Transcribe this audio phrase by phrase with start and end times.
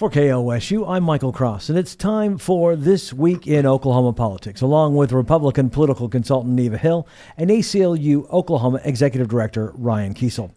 [0.00, 4.96] For KOSU, I'm Michael Cross, and it's time for This Week in Oklahoma Politics, along
[4.96, 10.52] with Republican political consultant Neva Hill and ACLU Oklahoma Executive Director Ryan Kiesel.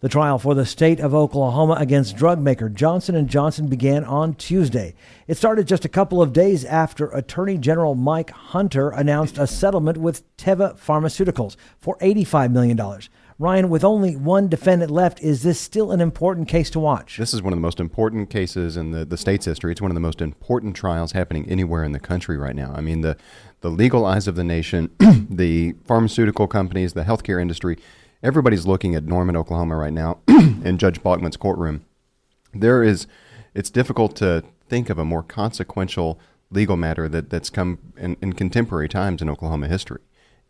[0.00, 4.34] The trial for the state of Oklahoma against drug maker Johnson & Johnson began on
[4.34, 4.96] Tuesday.
[5.28, 9.98] It started just a couple of days after Attorney General Mike Hunter announced a settlement
[9.98, 12.76] with Teva Pharmaceuticals for $85 million.
[13.40, 17.18] Ryan, with only one defendant left, is this still an important case to watch?
[17.18, 19.70] This is one of the most important cases in the, the state's history.
[19.70, 22.72] It's one of the most important trials happening anywhere in the country right now.
[22.74, 23.16] I mean, the,
[23.60, 24.90] the legal eyes of the nation,
[25.30, 27.78] the pharmaceutical companies, the healthcare industry,
[28.24, 31.84] everybody's looking at Norman, Oklahoma right now in Judge Balkman's courtroom.
[32.52, 33.06] There is,
[33.54, 36.18] it's difficult to think of a more consequential
[36.50, 40.00] legal matter that, that's come in, in contemporary times in Oklahoma history.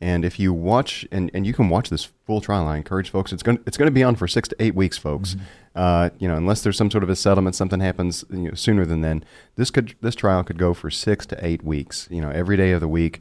[0.00, 3.32] And if you watch, and, and you can watch this full trial, I encourage folks.
[3.32, 5.34] It's going it's going to be on for six to eight weeks, folks.
[5.34, 5.44] Mm-hmm.
[5.74, 8.84] Uh, you know, unless there's some sort of a settlement, something happens you know, sooner
[8.84, 9.24] than then.
[9.56, 12.06] This could this trial could go for six to eight weeks.
[12.10, 13.20] You know, every day of the week,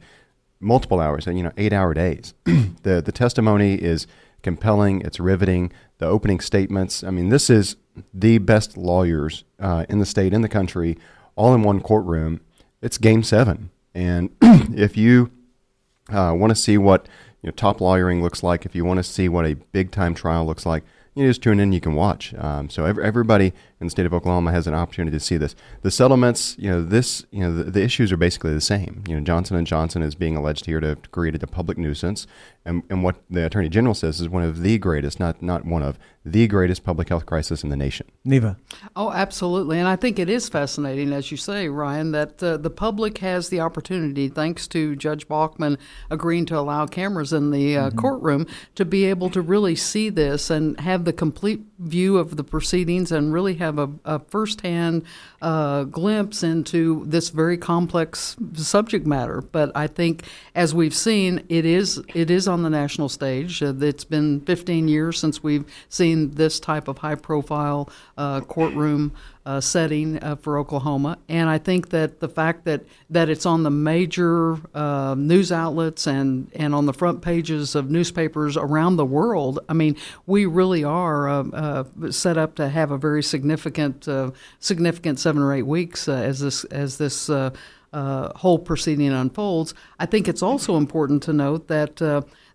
[0.60, 1.26] multiple hours.
[1.26, 2.34] You know, eight hour days.
[2.44, 4.06] the the testimony is
[4.42, 5.00] compelling.
[5.00, 5.72] It's riveting.
[5.98, 7.02] The opening statements.
[7.02, 7.76] I mean, this is
[8.14, 10.96] the best lawyers uh, in the state in the country,
[11.34, 12.40] all in one courtroom.
[12.80, 15.32] It's game seven, and if you
[16.10, 17.08] uh, want to see what
[17.42, 20.14] you know, top lawyering looks like, if you want to see what a big time
[20.14, 21.72] trial looks like, you just tune in.
[21.72, 22.34] You can watch.
[22.34, 25.54] Um, so every, everybody in the state of Oklahoma has an opportunity to see this.
[25.82, 29.04] The settlements, you know, this, you know, the, the issues are basically the same.
[29.06, 32.26] You know, Johnson and Johnson is being alleged here to have created a public nuisance,
[32.64, 35.82] and, and what the attorney general says is one of the greatest, not not one
[35.82, 38.06] of the greatest public health crisis in the nation.
[38.24, 38.56] Neva.
[38.94, 42.70] Oh, absolutely, and I think it is fascinating, as you say, Ryan, that uh, the
[42.70, 45.78] public has the opportunity, thanks to Judge Balkman
[46.10, 47.98] agreeing to allow cameras in the uh, mm-hmm.
[47.98, 52.44] courtroom, to be able to really see this and have the complete view of the
[52.44, 55.04] proceedings and really have have a, a firsthand
[55.40, 59.40] uh, glimpse into this very complex subject matter.
[59.40, 60.24] But I think,
[60.54, 63.62] as we've seen, it is it is on the national stage.
[63.62, 69.12] Uh, it's been 15 years since we've seen this type of high profile uh, courtroom
[69.48, 71.16] uh, setting uh, for Oklahoma.
[71.26, 76.06] And I think that the fact that, that it's on the major uh, news outlets
[76.06, 80.84] and, and on the front pages of newspapers around the world, I mean, we really
[80.84, 85.66] are uh, uh, set up to have a very significant uh, significant seven or eight
[85.66, 87.30] weeks as this as this.
[87.90, 89.72] whole proceeding unfolds.
[89.98, 92.02] I think it's also important to note that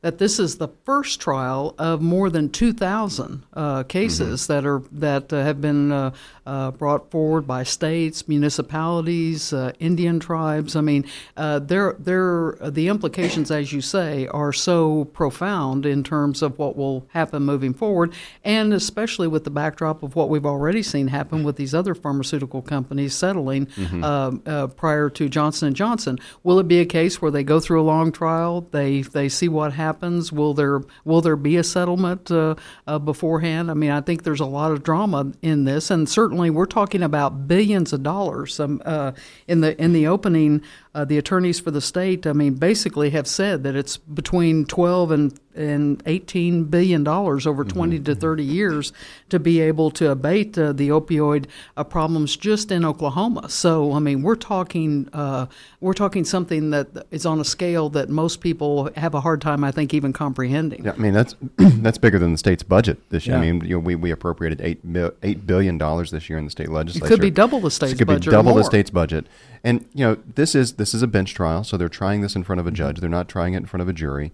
[0.04, 4.54] that this is the first trial of more than 2,000 uh, cases mm-hmm.
[4.54, 6.12] that are that uh, have been uh,
[6.46, 10.76] uh brought forward by states, municipalities, uh, Indian tribes.
[10.76, 11.06] I mean,
[11.38, 16.76] uh, they're, they're, the implications, as you say, are so profound in terms of what
[16.76, 21.46] will happen moving forward, and especially with the backdrop of what we've already seen happen
[21.46, 24.66] with these other pharmaceutical companies settling mm-hmm.
[24.76, 26.20] prior to Johnson and Johnson.
[26.44, 29.48] Will it be a case where they go through a long trial, they they see
[29.48, 29.93] what happens?
[29.94, 30.32] Happens?
[30.32, 32.56] Will there will there be a settlement uh,
[32.88, 33.70] uh, beforehand?
[33.70, 37.04] I mean, I think there's a lot of drama in this, and certainly we're talking
[37.04, 38.60] about billions of dollars.
[38.60, 39.12] Um, uh,
[39.48, 40.62] in the in the opening,
[40.96, 45.12] uh, the attorneys for the state, I mean, basically have said that it's between 12
[45.12, 47.78] and and 18 billion dollars over mm-hmm.
[47.78, 48.04] 20 mm-hmm.
[48.06, 48.94] to 30 years
[49.30, 51.46] to be able to abate uh, the opioid
[51.78, 53.50] uh, problems just in Oklahoma.
[53.50, 55.48] So I mean, we're talking uh,
[55.80, 59.64] we're talking something that is on a scale that most people have a hard time,
[59.64, 60.86] I think, even comprehending.
[60.86, 63.36] Yeah, I mean that's that's bigger than the state's budget this year.
[63.36, 63.44] Yeah.
[63.44, 64.82] I mean, you know, we, we appropriated eight
[65.22, 67.06] eight billion dollars this year in the state legislature.
[67.06, 68.26] It could be double the state's so it could budget.
[68.26, 69.28] Be double the state's budget.
[69.64, 72.44] And you know, this is this is a bench trial, so they're trying this in
[72.44, 72.76] front of a mm-hmm.
[72.76, 73.00] judge.
[73.00, 74.32] They're not trying it in front of a jury.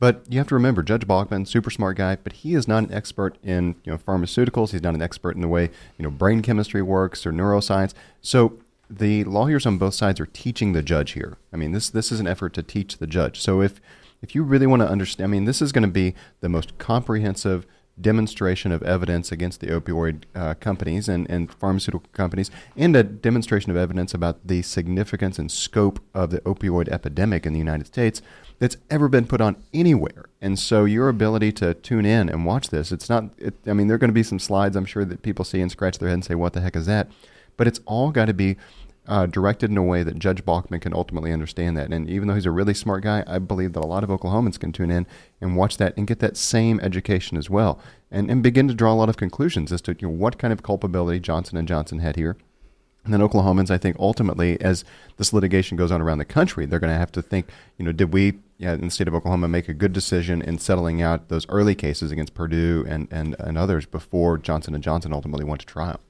[0.00, 2.92] But you have to remember, Judge Balkman, super smart guy, but he is not an
[2.92, 4.72] expert in you know pharmaceuticals.
[4.72, 7.94] He's not an expert in the way you know brain chemistry works or neuroscience.
[8.20, 8.58] So
[8.90, 11.38] the lawyers on both sides are teaching the judge here.
[11.52, 13.40] I mean, this this is an effort to teach the judge.
[13.40, 13.80] So if
[14.20, 16.78] if you really want to understand, I mean, this is going to be the most
[16.78, 17.66] comprehensive
[18.00, 23.70] demonstration of evidence against the opioid uh, companies and, and pharmaceutical companies, and a demonstration
[23.70, 28.22] of evidence about the significance and scope of the opioid epidemic in the United States
[28.58, 30.26] that's ever been put on anywhere.
[30.40, 33.88] And so your ability to tune in and watch this, it's not, it, I mean,
[33.88, 36.08] there are going to be some slides I'm sure that people see and scratch their
[36.08, 37.10] head and say, what the heck is that?
[37.56, 38.56] But it's all got to be
[39.06, 41.92] uh, directed in a way that Judge Balkman can ultimately understand that.
[41.92, 44.60] And even though he's a really smart guy, I believe that a lot of Oklahomans
[44.60, 45.06] can tune in
[45.40, 48.92] and watch that and get that same education as well, and, and begin to draw
[48.92, 51.98] a lot of conclusions as to you know, what kind of culpability Johnson and Johnson
[51.98, 52.36] had here,
[53.04, 54.84] and then Oklahomans, I think, ultimately, as
[55.16, 57.90] this litigation goes on around the country, they're going to have to think, you know,
[57.90, 61.28] did we, yeah, in the state of Oklahoma, make a good decision in settling out
[61.28, 65.60] those early cases against Purdue and, and, and others before Johnson and Johnson ultimately went
[65.62, 66.00] to trial?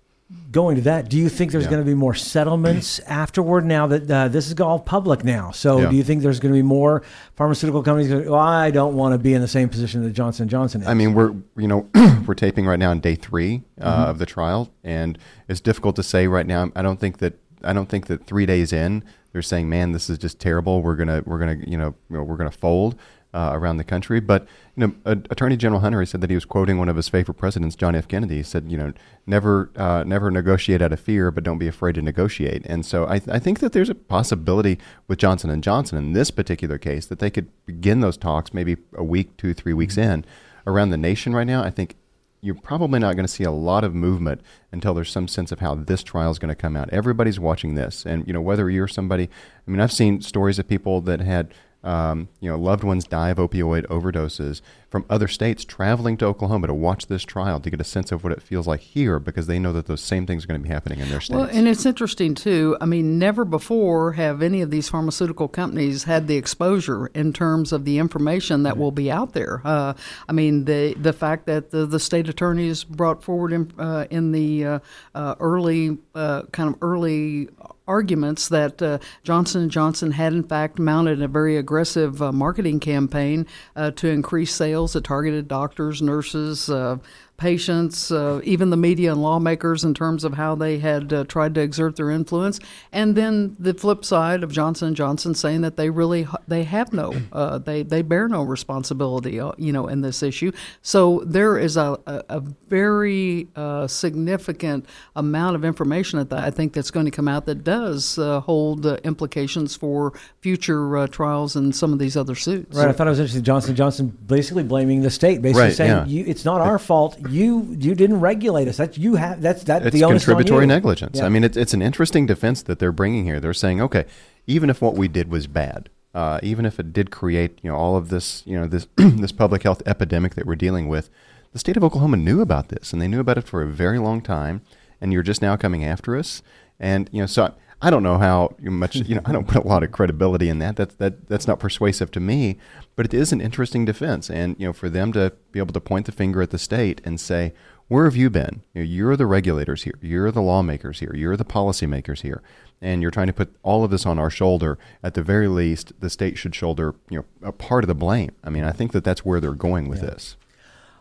[0.50, 1.70] Going to that, do you think there's Yeah.
[1.70, 5.50] going to be more settlements afterward now that uh, this is all public now?
[5.50, 5.88] So Yeah.
[5.90, 7.02] do you think there's going to be more
[7.36, 10.48] pharmaceutical companies going, well, I don't want to be in the same position that Johnson
[10.48, 10.88] Johnson is?
[10.88, 11.88] I mean, we're you know
[12.26, 14.10] we're taping right now on day 3 uh, Mm-hmm.
[14.10, 15.18] of the trial, and
[15.48, 16.70] it's difficult to say right now.
[16.76, 20.10] I don't think that I don't think that three days in they're saying, "Man, this
[20.10, 20.82] is just terrible.
[20.82, 22.96] We're gonna we're gonna you know, you know, we're gonna fold."
[23.34, 24.46] Uh, around the country, but
[24.76, 27.08] you know, uh, Attorney General Hunter he said that he was quoting one of his
[27.08, 28.06] favorite presidents, John F.
[28.06, 28.36] Kennedy.
[28.36, 28.92] He said, "You know,
[29.26, 33.06] never, uh, never negotiate out of fear, but don't be afraid to negotiate." And so,
[33.06, 37.06] I, I think that there's a possibility with Johnson and Johnson in this particular case
[37.06, 40.26] that they could begin those talks maybe a week, two, three weeks in
[40.66, 41.62] around the nation right now.
[41.62, 41.96] I think
[42.42, 44.42] you're probably not going to see a lot of movement
[44.72, 46.90] until there's some sense of how this trial is going to come out.
[46.90, 49.30] Everybody's watching this, and you know whether you're somebody.
[49.66, 51.54] I mean, I've seen stories of people that had.
[51.84, 54.62] Um, you know, loved ones die of opioid overdoses
[54.92, 58.22] from other states traveling to Oklahoma to watch this trial to get a sense of
[58.22, 60.62] what it feels like here because they know that those same things are going to
[60.62, 61.34] be happening in their states.
[61.34, 62.76] Well, and it's interesting too.
[62.78, 67.72] I mean, never before have any of these pharmaceutical companies had the exposure in terms
[67.72, 69.62] of the information that will be out there.
[69.64, 69.94] Uh,
[70.28, 74.32] I mean, the the fact that the, the state attorneys brought forward in, uh, in
[74.32, 74.78] the uh,
[75.14, 77.48] uh, early uh, kind of early
[77.86, 82.80] arguments that uh, Johnson and Johnson had in fact mounted a very aggressive uh, marketing
[82.80, 83.46] campaign
[83.76, 86.98] uh, to increase sales that targeted doctors, nurses, uh,
[87.42, 91.52] patients, uh, even the media and lawmakers in terms of how they had uh, tried
[91.56, 92.60] to exert their influence,
[92.92, 96.92] and then the flip side of Johnson and Johnson saying that they really they have
[96.92, 100.52] no uh, they they bear no responsibility, uh, you know, in this issue.
[100.82, 104.86] So there is a a, a very uh, significant
[105.16, 108.86] amount of information that I think that's going to come out that does uh, hold
[108.86, 112.76] uh, implications for future uh, trials and some of these other suits.
[112.76, 112.88] Right.
[112.88, 113.42] I thought it was interesting.
[113.42, 116.06] Johnson Johnson basically blaming the state, basically Right, saying yeah.
[116.06, 117.18] you, it's not our fault.
[117.32, 118.76] You you didn't regulate us.
[118.76, 119.40] That's you have.
[119.40, 119.86] That's that.
[119.86, 121.18] it's the onus is on contributory negligence.
[121.18, 121.26] Yeah.
[121.26, 123.40] I mean, it's, it's an interesting defense that they're bringing here.
[123.40, 124.04] They're saying, okay,
[124.46, 127.76] even if what we did was bad, uh, even if it did create, you know,
[127.76, 131.10] all of this, you know, this this public health epidemic that we're dealing with,
[131.52, 133.98] the state of Oklahoma knew about this, and they knew about it for a very
[133.98, 134.62] long time.
[135.00, 136.42] And you're just now coming after us,
[136.78, 137.54] and you know, so.
[137.82, 139.22] I, don't know how much you know.
[139.24, 140.76] I don't put a lot of credibility in that.
[140.76, 142.58] That's that that's not persuasive to me.
[142.96, 145.80] But it is an interesting defense, and you know, for them to be able to
[145.80, 147.52] point the finger at the state and say,
[147.92, 148.62] where have you been?
[148.72, 149.98] You know, you're the regulators here.
[150.00, 151.12] You're the lawmakers here.
[151.14, 152.42] You're the policymakers here.
[152.80, 154.78] And you're trying to put all of this on our shoulder.
[155.02, 158.32] At the very least, the state should shoulder you know a part of the blame.
[158.42, 160.36] I mean, I think that that's where they're going with this.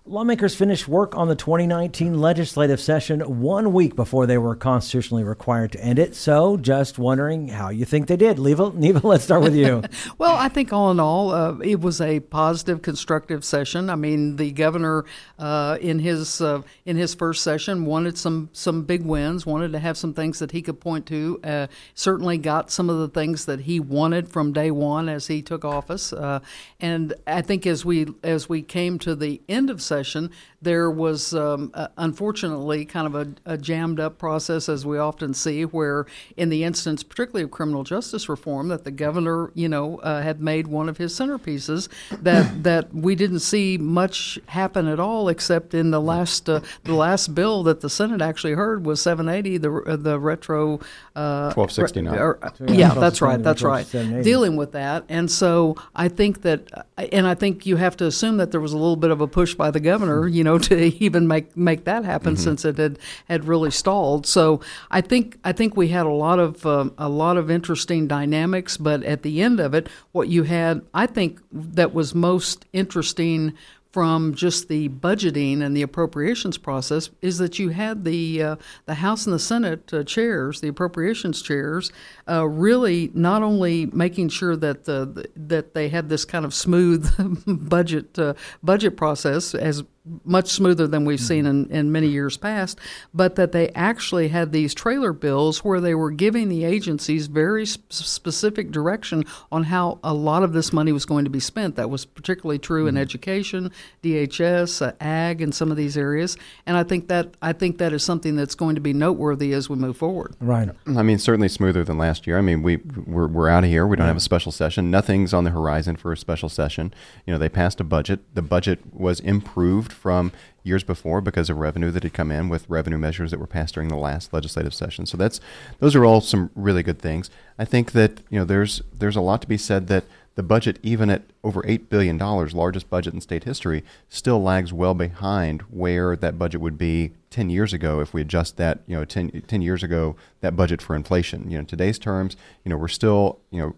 [0.04, 5.72] Lawmakers finished work on the 2019 legislative session one week before they were constitutionally required
[5.74, 6.16] to end it.
[6.16, 8.40] So, just wondering how you think they did.
[8.40, 9.84] Neva, Neva let's start with you.
[10.18, 13.90] Well, I think all in all, uh, it was a positive, constructive session.
[13.90, 15.06] I mean, the governor
[15.40, 19.80] uh, in his uh, in his first session wanted some some big wins, wanted to
[19.80, 21.40] have some things that he could point to.
[21.44, 25.42] Uh, certainly got some of the things that he wanted from day one as he
[25.42, 26.14] took office.
[26.14, 26.40] Uh,
[26.80, 31.34] and I think as we as we came to the end of session, there was
[31.34, 36.06] um, uh, unfortunately kind of a, a jammed up process, as we often see, where
[36.38, 40.40] in the instance, particularly of criminal justice reform, that the governor, you know, uh, had
[40.42, 41.90] made one of his centerpieces
[42.22, 46.94] that that we didn't see much happen at all, except in the last uh, the
[46.94, 50.80] last bill that the Senate actually heard was 780, the uh, the retro.
[51.16, 52.18] Uh, 1269.
[52.20, 52.40] or-
[52.70, 53.44] Yeah, yeah, that's right.
[53.44, 53.86] That's right.
[54.24, 56.60] Dealing with that, and so I think that,
[56.98, 59.28] and I think you have to assume that there was a little bit of a
[59.28, 63.00] push by the governor, you know, to even make make that happen since it had
[63.28, 64.26] had really stalled.
[64.26, 68.08] So I think I think we had a lot of um, a lot of interesting
[68.08, 72.66] dynamics, but at the end of it, what you had, I think, that was most
[72.74, 73.54] interesting
[73.92, 78.56] from just the budgeting and the appropriations process is that you had the uh,
[78.86, 81.92] the House and the Senate uh, chairs, the appropriations chairs,
[82.30, 87.10] uh, really not only making sure that the, that they had this kind of smooth
[87.70, 88.34] budget uh,
[88.64, 89.84] budget process as
[90.24, 92.80] much smoother than we've seen in, in many years past,
[93.14, 97.66] but that they actually had these trailer bills where they were giving the agencies very
[97.70, 101.76] sp- specific direction on how a lot of this money was going to be spent.
[101.76, 106.36] That was particularly true in education, DHS, uh, ag, and some of these areas.
[106.66, 109.70] And I think that I think that is something that's going to be noteworthy as
[109.70, 110.36] we move forward.
[110.40, 110.70] Right.
[110.88, 112.40] I mean, certainly smoother than last year.
[112.40, 113.86] I mean, we we're, we're out of here.
[113.86, 114.90] We don't have a special session.
[114.90, 116.92] Nothing's on the horizon for a special session.
[117.28, 118.22] You know, they passed a budget.
[118.34, 120.32] The budget was improved from
[120.64, 123.74] years before because of revenue that had come in with revenue measures that were passed
[123.74, 125.06] during the last legislative session.
[125.06, 125.40] So that's
[125.80, 127.30] those are all some really good things.
[127.58, 130.06] I think that you know there's there's a lot to be said that
[130.36, 134.94] the budget, even at over $8 billion, largest budget in state history, still lags well
[134.94, 139.04] behind where that budget would be 10 years ago if we adjust that, you know,
[139.04, 141.52] 10, 10 years ago, that budget for inflation.
[141.52, 143.76] You know, today's terms, you know, we're still, you know,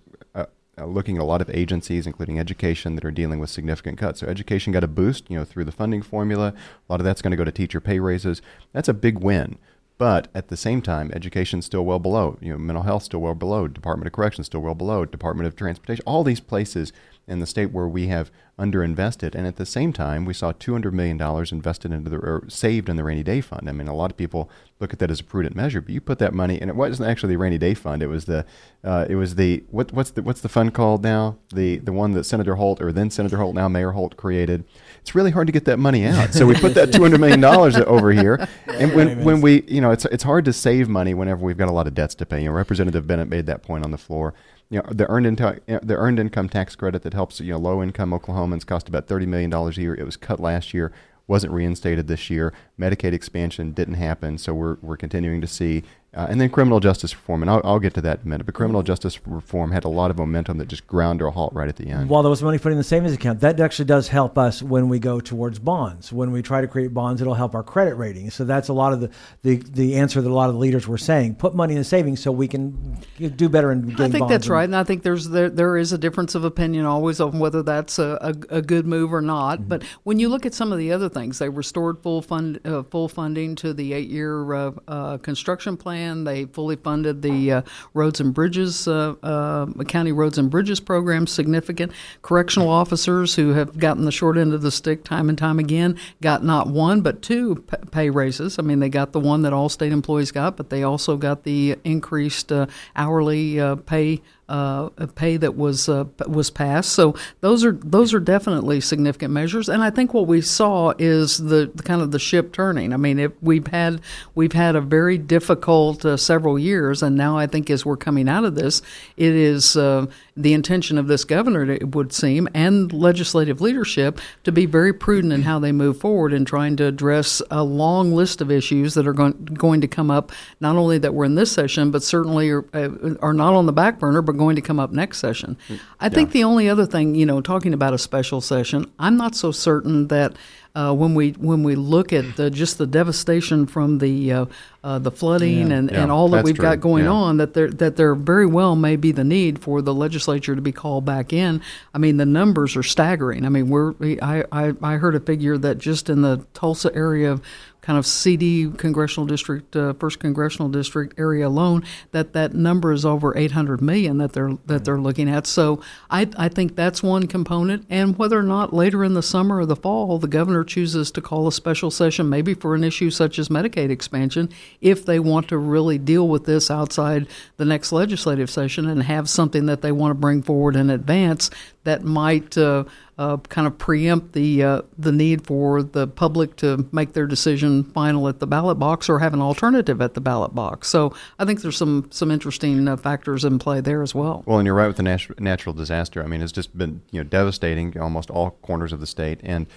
[0.78, 4.20] uh, looking at a lot of agencies, including education, that are dealing with significant cuts.
[4.20, 6.54] So education got a boost, you know, through the funding formula.
[6.90, 8.42] A lot of that's going to go to teacher pay raises.
[8.72, 9.58] That's a big win.
[10.00, 12.38] But at the same time, education's still well below.
[12.42, 13.68] You know, mental health still well below.
[13.68, 15.06] Department of Corrections still well below.
[15.06, 16.04] Department of Transportation.
[16.06, 16.92] All these places
[17.28, 20.74] in the state where we have underinvested, and at the same time, we saw two
[20.74, 23.68] hundred million dollars invested into the or saved in the rainy day fund.
[23.68, 24.50] I mean, a lot of people
[24.80, 27.10] look at that as a prudent measure, but you put that money, and it wasn't
[27.10, 28.04] actually the rainy day fund.
[28.04, 28.46] It was the,
[28.84, 31.38] uh, it was the what, what's the what's the fund called now?
[31.54, 34.66] The the one that Senator Holt or then Senator Holt now Mayor Holt created.
[35.02, 37.42] It's really hard to get that money out, so we put that two hundred million
[37.42, 38.48] dollars over here.
[38.68, 41.70] And when when we you know it's it's hard to save money whenever we've got
[41.70, 42.42] a lot of debts to pay.
[42.42, 44.34] You know, Representative Bennett made that point on the floor
[44.70, 47.60] you know, the earned income eh, the earned income tax credit that helps you know
[47.60, 49.96] low income Oklahomans cost about thirty million dollars a year.
[49.96, 50.92] It was cut last year,
[51.28, 52.54] wasn't reinstated this year.
[52.80, 55.84] Medicaid expansion didn't happen, so we're we're continuing to see
[56.16, 58.46] uh, and then criminal justice reform, and I'll, I'll, get to that in a minute.
[58.46, 58.88] But criminal mm-hmm.
[58.88, 61.78] justice reform had a lot of momentum that just ground to a halt right at
[61.78, 62.08] the end.
[62.08, 64.90] While there was money put in the savings account, that actually does help us when
[64.90, 66.14] we go towards bonds.
[66.14, 68.30] When we try to create bonds, it'll help our credit rating.
[68.30, 69.10] So that's a lot of the,
[69.42, 71.36] the, the answer that a lot of the leaders were saying.
[71.36, 74.32] Put money in the savings so we can do better in getting I think bonds
[74.32, 77.40] that's right, and I think there's there, there is a difference of opinion always on
[77.40, 79.60] whether that's a, a, a good move or not.
[79.60, 79.68] Mm-hmm.
[79.68, 82.84] But when you look at some of the other things, they restored full fund uh,
[82.84, 86.03] full funding to the eight year uh, uh, construction plan.
[86.24, 87.62] They fully funded the uh,
[87.94, 91.92] roads and bridges, uh, uh, county roads and bridges program, significant.
[92.22, 95.98] Correctional officers who have gotten the short end of the stick time and time again
[96.22, 98.60] got not one but two p- pay raises.
[98.60, 101.44] I mean, they got the one that all state employees got, but they also got
[101.44, 106.92] the increased uh, hourly pay uh, pay that was uh, was passed.
[106.92, 109.70] So those are those are definitely significant measures.
[109.70, 112.94] And I think what we saw is the, the kind of the ship turning.
[112.94, 114.02] I mean, it, we've had
[114.36, 118.28] we've had a very difficult uh, several years, and now I think as we're coming
[118.28, 118.82] out of this,
[119.18, 124.52] it is uh, the intention of this governor, it would seem, and legislative leadership to
[124.52, 128.42] be very prudent in how they move forward in trying to address a long list
[128.42, 131.52] of issues that are going, going to come up, not only that were in this
[131.52, 134.80] session, but certainly are, uh, are not on the back burner, but going to come
[134.80, 135.56] up next session.
[136.00, 139.36] I think the only other thing, you know, talking about a special session, I'm not
[139.36, 140.36] so certain that
[140.76, 144.46] uh, when we when we look at the, just the devastation from the uh,
[144.84, 145.78] uh, the flooding yeah.
[145.78, 146.64] and, yeah, and all that we've true.
[146.64, 147.12] got going yeah.
[147.12, 150.62] on, that there that there very well may be the need for the legislature to
[150.62, 151.62] be called back in.
[151.94, 153.46] I mean, the numbers are staggering.
[153.46, 157.40] I mean, we're I I, I heard a figure that just in the Tulsa area
[157.84, 163.06] kind of CD congressional district, uh, first congressional district area alone, that that number is
[163.06, 165.46] over 800 million that they're that they're looking at.
[165.46, 169.58] So I I think that's one component, and whether or not later in the summer
[169.58, 173.10] or the fall the governor chooses to call a special session, maybe for an issue
[173.12, 174.50] such as Medicaid expansion,
[174.82, 179.30] if they want to really deal with this outside the next legislative session and have
[179.30, 181.50] something that they want to bring forward in advance
[181.84, 182.86] that might uh,
[183.18, 187.84] uh, kind of preempt the uh, the need for the public to make their decision
[187.84, 190.88] final at the ballot box or have an alternative at the ballot box.
[190.88, 194.44] So I think there's some some interesting uh, factors in play there as well.
[194.46, 196.24] Well, and you're right with the nat- natural disaster.
[196.24, 199.68] I mean, it's just been you know devastating almost all corners of the state and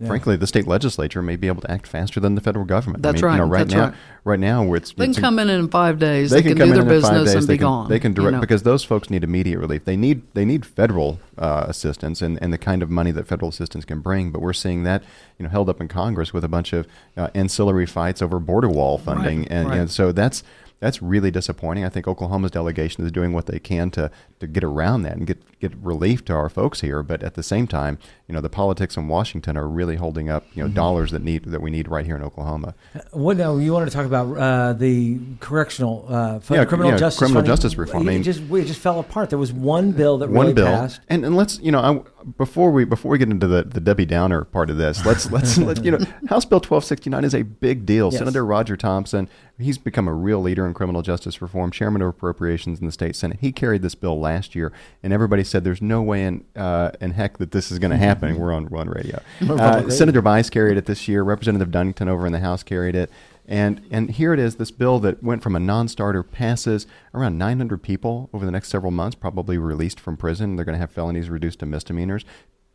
[0.00, 0.06] yeah.
[0.06, 3.02] frankly, the state legislature may be able to act faster than the federal government.
[3.02, 3.32] That's I mean, right.
[3.32, 3.94] You know, right That's now, right.
[4.24, 6.30] right now, it's they can come in in five days.
[6.30, 7.88] They, they can, can do their business and be can, gone.
[7.88, 8.40] They can direct you know?
[8.40, 9.84] because those folks need immediate relief.
[9.84, 13.48] They need they need federal uh, assistance and, and the kind of money that federal
[13.48, 14.30] assistance can bring.
[14.30, 15.02] But we're seeing that
[15.38, 16.86] you know held up in Congress with a bunch of
[17.16, 19.50] uh, ancillary fights over border wall funding, right.
[19.50, 19.78] and, right.
[19.78, 20.42] and so that's
[20.84, 21.82] that's really disappointing.
[21.82, 25.26] I think Oklahoma's delegation is doing what they can to, to get around that and
[25.26, 27.02] get, get relief to our folks here.
[27.02, 27.98] But at the same time,
[28.28, 30.76] you know, the politics in Washington are really holding up, you know, mm-hmm.
[30.76, 32.74] dollars that need that we need right here in Oklahoma.
[33.12, 33.56] What now?
[33.56, 37.76] You wanted to talk about uh, the correctional, uh, yeah, criminal yeah, justice, criminal justice
[37.76, 38.02] reform.
[38.02, 39.30] I mean, just we just fell apart.
[39.30, 42.24] There was one bill that one really bill, passed, and and let's you know, I,
[42.36, 45.56] before we before we get into the, the Debbie Downer part of this, let's let's
[45.56, 45.98] let you know,
[46.28, 48.10] House Bill twelve sixty nine is a big deal.
[48.10, 48.18] Yes.
[48.18, 52.80] Senator Roger Thompson, he's become a real leader in criminal justice reform, chairman of appropriations
[52.80, 53.38] in the state senate.
[53.40, 57.12] He carried this bill last year, and everybody said there's no way in uh, in
[57.12, 58.38] heck that this is going to happen.
[58.38, 59.20] We're on one radio.
[59.54, 61.22] Uh, Senator Bice carried it this year.
[61.22, 63.08] Representative Dunnington over in the House carried it.
[63.46, 67.38] And, and here it is, this bill that went from a non starter passes around
[67.38, 70.56] 900 people over the next several months, probably released from prison.
[70.56, 72.24] They're going to have felonies reduced to misdemeanors.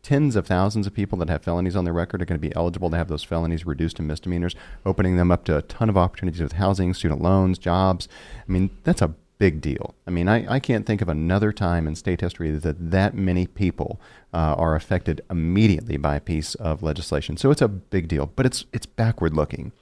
[0.02, 2.54] Tens of thousands of people that have felonies on their record are going to be
[2.56, 4.54] eligible to have those felonies reduced to misdemeanors,
[4.86, 8.08] opening them up to a ton of opportunities with housing, student loans, jobs.
[8.48, 9.94] I mean, that's a big deal.
[10.06, 13.46] I mean, I, I can't think of another time in state history that that many
[13.46, 13.98] people
[14.32, 17.36] uh, are affected immediately by a piece of legislation.
[17.36, 19.72] So it's a big deal, but it's it's backward looking.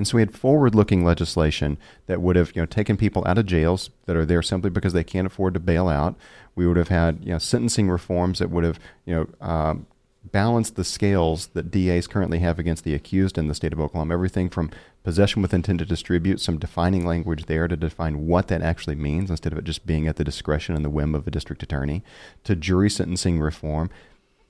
[0.00, 1.76] And so we had forward-looking legislation
[2.06, 4.94] that would have, you know, taken people out of jails that are there simply because
[4.94, 6.16] they can't afford to bail out.
[6.54, 9.86] We would have had, you know, sentencing reforms that would have, you know, um,
[10.32, 14.14] balanced the scales that DAs currently have against the accused in the state of Oklahoma.
[14.14, 14.70] Everything from
[15.02, 19.28] possession with intent to distribute, some defining language there to define what that actually means
[19.28, 22.02] instead of it just being at the discretion and the whim of a district attorney,
[22.42, 23.90] to jury sentencing reform,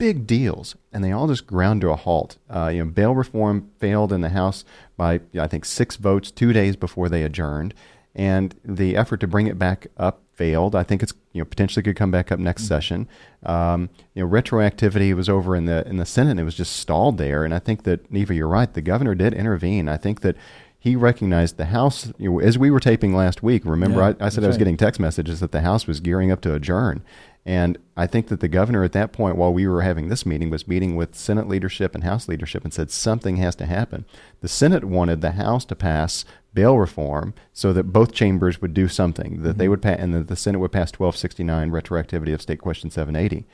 [0.01, 2.39] big deals, and they all just ground to a halt.
[2.49, 4.65] Uh, you know, bail reform failed in the House
[4.97, 7.75] by I think six votes two days before they adjourned,
[8.15, 10.75] and the effort to bring it back up failed.
[10.75, 12.69] I think it's you know potentially could come back up next mm-hmm.
[12.69, 13.07] session.
[13.43, 16.31] Um, you know, retroactivity was over in the in the Senate.
[16.31, 18.73] and It was just stalled there, and I think that Neva, you're right.
[18.73, 19.87] The governor did intervene.
[19.87, 20.35] I think that
[20.79, 23.65] he recognized the House, you know, as we were taping last week.
[23.65, 24.61] Remember, yeah, I, I, said I was right.
[24.61, 27.03] getting text messages that the House was gearing up to adjourn.
[27.45, 30.51] And I think that the governor at that point, while we were having this meeting,
[30.51, 34.05] was meeting with Senate leadership and House leadership and said something has to happen.
[34.41, 38.87] The Senate wanted the House to pass bail reform so that both chambers would do
[38.87, 39.57] something, that mm-hmm.
[39.57, 43.47] they would pass, and that the Senate would pass 1269 retroactivity of State Question 780.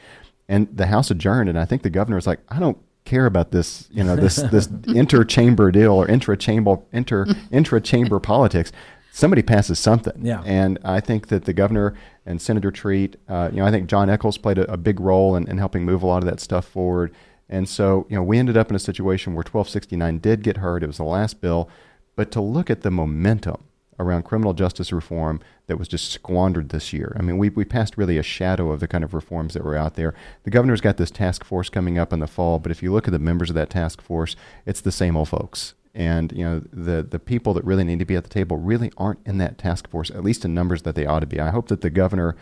[0.49, 3.51] And the House adjourned, and I think the governor was like, I don't care about
[3.51, 8.71] this, you know, this this interchamber deal or intra-chamber inter intra-chamber politics.
[9.17, 10.43] Somebody passes something, yeah.
[10.45, 11.95] And I think that the governor
[12.27, 15.35] and Senator Treat, uh, you know, I think Jon Echols played a, a big role
[15.35, 17.11] in, in, helping move a lot of that stuff forward.
[17.49, 20.83] And so, you know, we ended up in a situation where 1269 did get heard.
[20.83, 21.67] It was the last bill,
[22.15, 23.63] but to look at the momentum
[23.99, 27.17] around criminal justice reform that was just squandered this year.
[27.17, 29.75] I mean, we, we passed really a shadow of the kind of reforms that were
[29.75, 30.13] out there.
[30.43, 33.07] The governor's got this task force coming up in the fall, but if you look
[33.07, 34.35] at the members of that task force,
[34.67, 35.73] it's the same old folks.
[35.97, 38.91] And you know the the people that really need to be at the table really
[38.97, 41.39] aren't in that task force, at least in numbers that they ought to be.
[41.39, 42.35] I hope that the governor,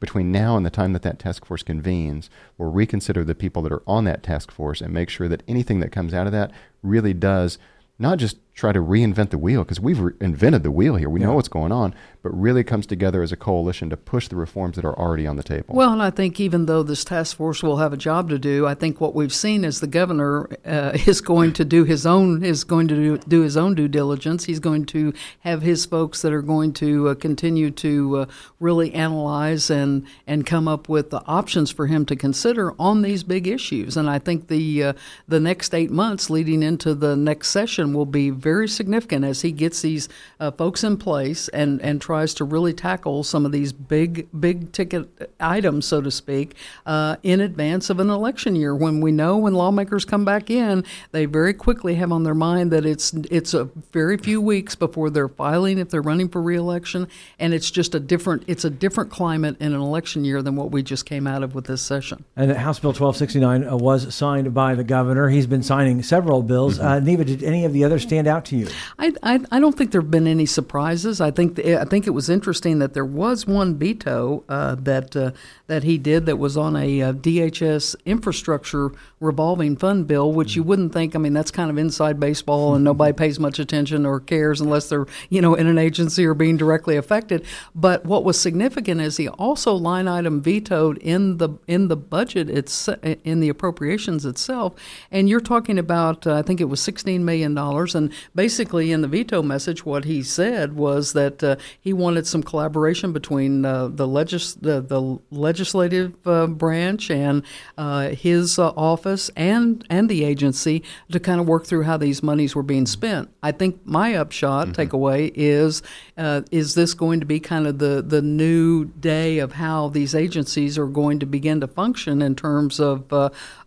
[0.00, 3.72] between now and the time that that task force convenes, will reconsider the people that
[3.72, 6.52] are on that task force and make sure that anything that comes out of that
[6.82, 7.58] really does
[7.98, 11.08] not just try to reinvent the wheel because we've re- invented the wheel here.
[11.08, 11.28] We yeah.
[11.28, 14.76] know what's going on, but really comes together as a coalition to push the reforms
[14.76, 15.74] that are already on the table.
[15.74, 18.66] Well, and I think even though this task force will have a job to do,
[18.66, 22.44] I think what we've seen is the governor uh, is going to do his own
[22.44, 24.44] is going to do, do, his own due diligence.
[24.44, 28.26] He's going to have his folks that are going to uh, continue to uh,
[28.60, 33.22] really analyze and and come up with the options for him to consider on these
[33.22, 33.96] big issues.
[33.96, 34.92] And I think the uh,
[35.26, 39.52] the next eight months leading into the next session will be very significant as he
[39.52, 40.08] gets these
[40.40, 44.72] uh, folks in place and, and tries to really tackle some of these big big
[44.72, 48.74] ticket items, so to speak, uh, in advance of an election year.
[48.74, 52.70] When we know when lawmakers come back in, they very quickly have on their mind
[52.72, 57.08] that it's it's a very few weeks before they're filing if they're running for reelection,
[57.38, 60.70] and it's just a different it's a different climate in an election year than what
[60.70, 62.24] we just came out of with this session.
[62.36, 65.28] And House Bill 1269 uh, was signed by the governor.
[65.28, 66.78] He's been signing several bills.
[66.78, 66.86] Mm-hmm.
[66.86, 68.68] Uh, Neva, did any of the others stand out to you?
[68.98, 71.20] I, I, I, don't think there have been any surprises.
[71.20, 75.14] I think the, I think it was interesting that there was one veto uh, that
[75.16, 75.32] uh,
[75.66, 78.90] that he did that was on a, uh, DHS infrastructure
[79.20, 81.14] revolving fund bill, which you wouldn't think.
[81.14, 84.88] I mean, that's kind of inside baseball, and nobody pays much attention or cares unless
[84.88, 87.44] they're you know in an agency or being directly affected.
[87.74, 92.50] But what was significant is he also line item vetoed in the in the budget
[92.50, 92.88] it's
[93.24, 94.74] in the appropriations itself,
[95.10, 99.02] and you're talking about uh, I think it was 16 million dollars, and basically in
[99.02, 103.88] the veto message, what he said was that uh, he wanted some collaboration between uh,
[103.88, 107.42] the legis the, the legislative uh, branch and
[107.78, 112.22] uh, his uh, office and and the agency to kind of work through how these
[112.22, 113.28] monies were being spent.
[113.42, 114.80] I think my upshot mm-hmm.
[114.80, 115.82] takeaway is
[116.16, 120.14] uh, is this going to be kind of the the new day of how these
[120.14, 123.12] agencies are going to begin to function in terms of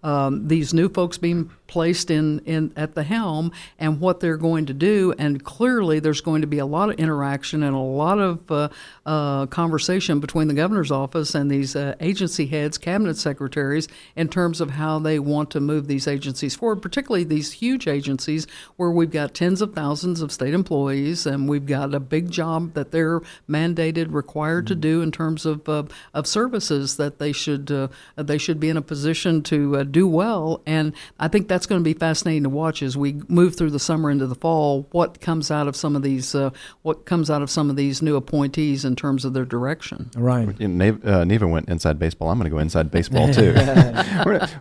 [0.06, 4.68] um, these new folks being placed in, in at the helm and what they're going
[4.68, 5.15] to do.
[5.18, 8.70] And clearly, there's going to be a lot of interaction and a lot of uh,
[9.06, 14.62] uh, conversation between the governor's office and these uh, agency heads, cabinet secretaries, in terms
[14.62, 19.12] of how they want to move these agencies forward, particularly these huge agencies where we've
[19.12, 23.22] got tens of thousands of state employees and we've got a big job that they're
[23.50, 24.74] mandated, required mm-hmm.
[24.74, 28.70] to do in terms of uh, of services that they should uh, they should be
[28.70, 30.62] in a position to uh, do well.
[30.65, 33.80] And I think that's going to be fascinating to watch as we move through the
[33.80, 34.88] summer into the fall.
[34.91, 36.50] What comes out of some of these, uh,
[36.82, 40.10] what comes out of some of these new appointees in terms of their direction.
[40.16, 40.58] Right.
[40.58, 42.30] You know, Neva, uh, Neva went inside baseball.
[42.30, 43.54] I'm going to go inside baseball too.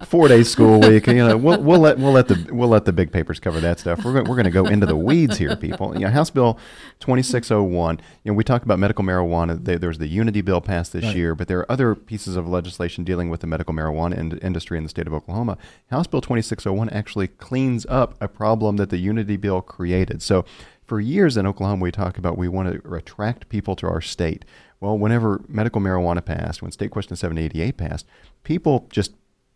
[0.06, 1.06] Four days school week.
[1.06, 3.78] You know, we'll, we'll let we'll let the we'll let the big papers cover that
[3.78, 4.04] stuff.
[4.04, 5.94] We're going, we're going to go into the weeds here, people.
[5.94, 6.54] You know, House Bill
[6.98, 8.00] 2601.
[8.24, 9.62] You know, we talk about medical marijuana.
[9.64, 11.14] There, there's the Unity bill passed this Right.
[11.16, 14.76] year, but there are other pieces of legislation dealing with the medical marijuana in- industry
[14.78, 15.56] in the state of Oklahoma.
[15.90, 20.22] House Bill 2601 actually cleans up a problem that the Unity bill created.
[20.22, 20.44] So.
[20.94, 24.44] For years in Oklahoma, we talk about we want to attract people to our state.
[24.78, 28.06] Well, whenever medical marijuana passed, when State Question 788 passed,
[28.44, 29.10] people just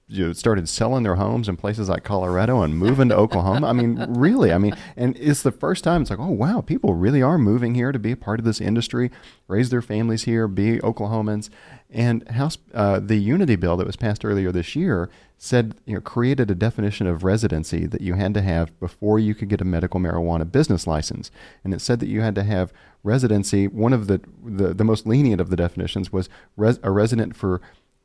[0.09, 3.69] you know, started selling their homes in places like Colorado and moving to Oklahoma.
[3.69, 6.95] I mean, really, I mean, and it's the first time it's like, oh wow, people
[6.95, 9.13] really are moving here to be a part of this industry,
[9.47, 11.51] raise their families here, be Oklahomans.
[11.89, 16.01] And House, uh, the Unity bill that was passed earlier this year said, you know,
[16.01, 19.65] created a definition of residency that you had to have before you could get a
[19.65, 21.31] medical marijuana business license,
[21.63, 22.73] and it said that you had to have
[23.05, 23.69] residency.
[23.69, 27.61] One of the the, the most lenient of the definitions was res, a resident for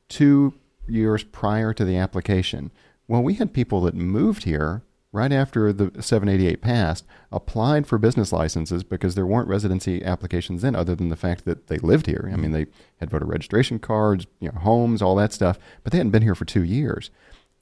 [0.09, 0.53] two
[0.87, 2.71] years prior to the application.
[3.07, 8.33] Well, we had people that moved here right after the 788 passed, applied for business
[8.33, 12.29] licenses because there weren't residency applications then, other than the fact that they lived here.
[12.33, 12.65] I mean, they
[12.97, 16.35] had voter registration cards, you know, homes, all that stuff, but they hadn't been here
[16.35, 17.11] for two years.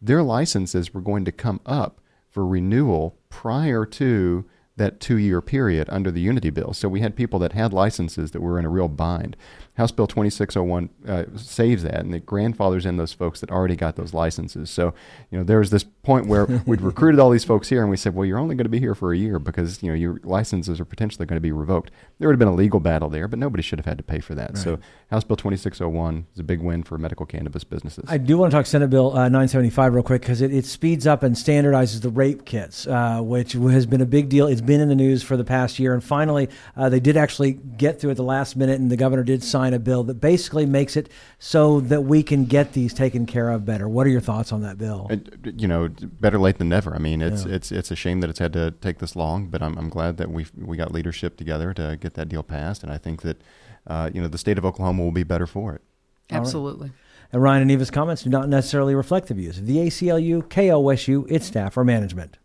[0.01, 4.45] Their licenses were going to come up for renewal prior to
[4.77, 6.73] that two year period under the Unity Bill.
[6.73, 9.35] So we had people that had licenses that were in a real bind.
[9.75, 13.95] House Bill 2601 uh, saves that and it grandfathers in those folks that already got
[13.95, 14.69] those licenses.
[14.69, 14.93] So,
[15.29, 17.97] you know, there was this point where we'd recruited all these folks here and we
[17.97, 20.19] said, well, you're only going to be here for a year because, you know, your
[20.23, 21.91] licenses are potentially going to be revoked.
[22.19, 24.19] There would have been a legal battle there, but nobody should have had to pay
[24.19, 24.57] for that.
[24.57, 24.77] So
[25.10, 28.05] House Bill 2601 is a big win for medical cannabis businesses.
[28.07, 31.07] I do want to talk Senate Bill uh, 975 real quick because it, it speeds
[31.07, 34.47] up and standardizes the rape kits, uh, which has been a big deal.
[34.47, 35.93] It's been in the news for the past year.
[35.93, 39.23] And finally, uh, they did actually get through at the last minute, and the governor
[39.23, 43.26] did sign a bill that basically makes it so that we can get these taken
[43.26, 43.88] care of better.
[43.88, 45.08] What are your thoughts on that bill?
[45.10, 46.95] And, you know, better late than never.
[46.95, 47.54] I mean, it's Yeah.
[47.56, 50.17] it's it's a shame that it's had to take this long, but I'm I'm glad
[50.17, 53.41] that we we got leadership together to get that deal passed, and I think that
[53.88, 55.82] uh, you know the state of Oklahoma will be better for it.
[56.32, 56.41] All right.
[56.41, 56.91] Absolutely.
[57.34, 61.32] And Ryan and Neva's comments do not necessarily reflect the views of the ACLU, KOSU,
[61.32, 62.38] its staff, or management.